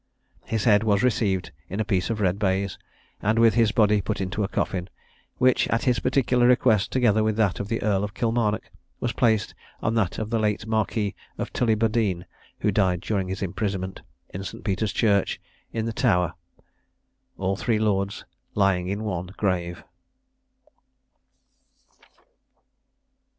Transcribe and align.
His 0.45 0.63
head 0.63 0.81
was 0.83 1.03
received 1.03 1.51
in 1.69 1.79
a 1.79 1.85
piece 1.85 2.09
of 2.09 2.19
red 2.19 2.39
baize, 2.39 2.79
and, 3.21 3.37
with 3.37 3.53
his 3.53 3.71
body, 3.71 4.01
put 4.01 4.19
into 4.19 4.43
a 4.43 4.47
coffin, 4.47 4.89
which, 5.37 5.67
at 5.67 5.83
his 5.83 5.99
particular 5.99 6.47
request, 6.47 6.91
together 6.91 7.23
with 7.23 7.35
that 7.35 7.59
of 7.59 7.67
the 7.67 7.83
Earl 7.83 8.03
of 8.03 8.15
Kilmarnock, 8.15 8.63
was 8.99 9.13
placed 9.13 9.53
on 9.79 9.93
that 9.93 10.17
of 10.17 10.31
the 10.31 10.39
late 10.39 10.65
Marquis 10.65 11.13
of 11.37 11.53
Tullibardine 11.53 12.25
(who 12.61 12.71
died 12.71 13.01
during 13.01 13.27
his 13.27 13.43
imprisonment,) 13.43 14.01
in 14.29 14.43
St. 14.43 14.63
Peter's 14.63 14.91
church 14.91 15.39
in 15.71 15.85
the 15.85 15.93
Tower 15.93 16.33
all 17.37 17.55
three 17.55 17.77
lords 17.77 18.25
lying 18.55 18.87
in 18.87 19.03
one 19.03 19.35
grave. 19.37 19.83